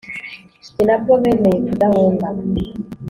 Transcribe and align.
ni 0.75 0.83
nabwo 0.87 1.13
bemeye 1.21 1.57
kudahunga 1.67 2.27